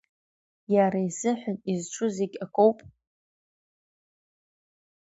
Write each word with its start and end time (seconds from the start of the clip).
Иара 0.75 0.99
изыҳәан 1.07 1.57
изҿу 1.73 2.07
зегь 2.15 2.35
акоуп? 2.45 2.79